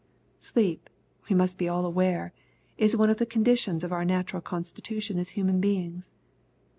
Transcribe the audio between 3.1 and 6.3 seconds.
of the conditions of our natural constitu tion as human beings.